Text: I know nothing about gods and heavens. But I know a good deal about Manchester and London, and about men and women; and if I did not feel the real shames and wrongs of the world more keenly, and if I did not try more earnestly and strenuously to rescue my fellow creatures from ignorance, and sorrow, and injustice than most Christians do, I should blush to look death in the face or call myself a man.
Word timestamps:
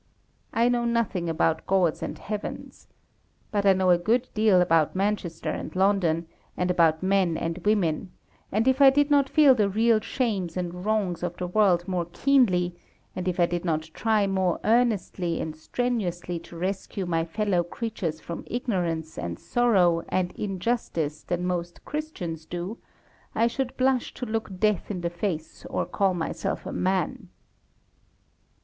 I 0.51 0.67
know 0.67 0.83
nothing 0.83 1.29
about 1.29 1.67
gods 1.67 2.01
and 2.01 2.17
heavens. 2.17 2.87
But 3.51 3.67
I 3.67 3.73
know 3.73 3.91
a 3.91 3.99
good 3.99 4.29
deal 4.33 4.59
about 4.59 4.95
Manchester 4.95 5.51
and 5.51 5.75
London, 5.75 6.25
and 6.57 6.71
about 6.71 7.03
men 7.03 7.37
and 7.37 7.59
women; 7.59 8.09
and 8.51 8.67
if 8.67 8.81
I 8.81 8.89
did 8.89 9.11
not 9.11 9.29
feel 9.29 9.53
the 9.53 9.69
real 9.69 9.99
shames 9.99 10.57
and 10.57 10.83
wrongs 10.85 11.21
of 11.21 11.37
the 11.37 11.45
world 11.45 11.87
more 11.87 12.05
keenly, 12.05 12.75
and 13.15 13.27
if 13.27 13.39
I 13.39 13.45
did 13.45 13.63
not 13.63 13.91
try 13.93 14.25
more 14.25 14.59
earnestly 14.63 15.39
and 15.39 15.55
strenuously 15.55 16.39
to 16.39 16.57
rescue 16.57 17.05
my 17.05 17.23
fellow 17.23 17.63
creatures 17.63 18.19
from 18.19 18.43
ignorance, 18.47 19.19
and 19.19 19.37
sorrow, 19.37 20.03
and 20.09 20.31
injustice 20.31 21.21
than 21.21 21.45
most 21.45 21.85
Christians 21.85 22.47
do, 22.47 22.79
I 23.35 23.45
should 23.45 23.77
blush 23.77 24.15
to 24.15 24.25
look 24.25 24.57
death 24.57 24.89
in 24.89 25.01
the 25.01 25.11
face 25.11 25.63
or 25.67 25.85
call 25.85 26.15
myself 26.15 26.65
a 26.65 26.73
man. 26.73 27.29